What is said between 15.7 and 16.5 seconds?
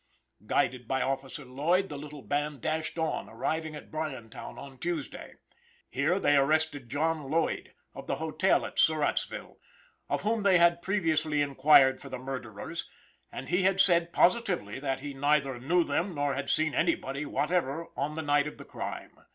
them nor had